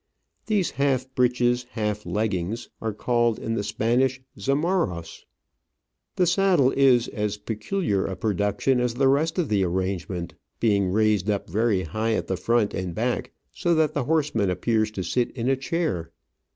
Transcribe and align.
These 0.47 0.71
half 0.71 1.13
breeches, 1.13 1.67
half 1.73 2.07
leggings, 2.07 2.69
are 2.81 2.91
called 2.91 3.37
in 3.37 3.53
the 3.53 3.63
Spanish 3.63 4.19
zamarros. 4.35 5.25
The 6.15 6.25
saddle 6.25 6.71
is 6.71 7.07
as 7.09 7.37
peculiar 7.37 8.07
a 8.07 8.15
production 8.15 8.79
as 8.79 8.95
the 8.95 9.07
rest 9.07 9.37
of 9.37 9.47
the 9.47 9.63
arrangement, 9.63 10.33
being 10.59 10.89
raised 10.91 11.29
up 11.29 11.47
very 11.47 11.83
high 11.83 12.13
at 12.13 12.25
the 12.25 12.35
front 12.35 12.73
and 12.73 12.95
back, 12.95 13.29
so 13.53 13.75
that 13.75 13.93
the 13.93 14.05
horseman 14.05 14.49
appears 14.49 14.89
to 14.89 15.03
sit 15.03 15.29
in 15.37 15.47
a 15.47 15.55
chair. 15.55 16.09